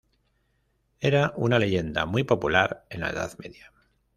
[0.99, 3.71] Era una leyenda muy popular en la Edad Media.